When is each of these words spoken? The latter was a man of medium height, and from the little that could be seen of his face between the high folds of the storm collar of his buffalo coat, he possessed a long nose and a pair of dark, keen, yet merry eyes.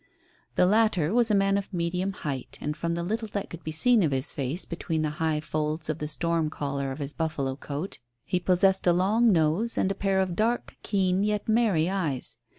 The 0.55 0.65
latter 0.65 1.13
was 1.13 1.29
a 1.29 1.35
man 1.35 1.59
of 1.59 1.71
medium 1.71 2.11
height, 2.13 2.57
and 2.59 2.75
from 2.75 2.95
the 2.95 3.03
little 3.03 3.27
that 3.33 3.51
could 3.51 3.63
be 3.63 3.71
seen 3.71 4.01
of 4.01 4.09
his 4.11 4.33
face 4.33 4.65
between 4.65 5.03
the 5.03 5.11
high 5.21 5.41
folds 5.41 5.91
of 5.91 5.99
the 5.99 6.07
storm 6.07 6.49
collar 6.49 6.91
of 6.91 6.97
his 6.97 7.13
buffalo 7.13 7.55
coat, 7.55 7.99
he 8.25 8.39
possessed 8.39 8.87
a 8.87 8.93
long 8.93 9.31
nose 9.31 9.77
and 9.77 9.91
a 9.91 9.93
pair 9.93 10.19
of 10.19 10.35
dark, 10.35 10.75
keen, 10.81 11.21
yet 11.21 11.47
merry 11.47 11.87
eyes. 11.87 12.39